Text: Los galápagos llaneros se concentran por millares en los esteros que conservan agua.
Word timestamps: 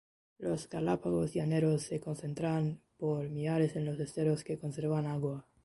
Los 0.39 0.67
galápagos 0.67 1.35
llaneros 1.35 1.83
se 1.83 1.99
concentran 1.99 2.81
por 2.97 3.29
millares 3.29 3.75
en 3.75 3.85
los 3.85 3.99
esteros 3.99 4.43
que 4.43 4.57
conservan 4.57 5.05
agua. 5.05 5.47